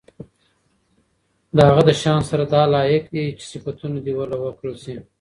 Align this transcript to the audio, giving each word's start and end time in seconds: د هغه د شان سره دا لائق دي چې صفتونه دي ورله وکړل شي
د 1.55 1.57
هغه 1.69 1.81
د 1.87 1.89
شان 2.01 2.21
سره 2.29 2.43
دا 2.53 2.61
لائق 2.73 3.03
دي 3.13 3.25
چې 3.39 3.43
صفتونه 3.51 3.97
دي 4.05 4.13
ورله 4.15 4.37
وکړل 4.41 4.75
شي 4.83 4.95